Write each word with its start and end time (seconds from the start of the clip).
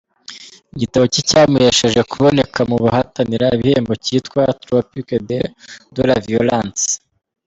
Igitabo 0.75 1.05
cye 1.13 1.21
cyamuhesheje 1.29 2.01
kuboneka 2.11 2.59
mu 2.69 2.77
bahatanira 2.83 3.45
ibihembo 3.55 3.93
cyitwa 4.03 4.41
“Tropique 4.61 5.17
de 5.29 5.39
la 6.07 6.17
violence”. 6.29 6.85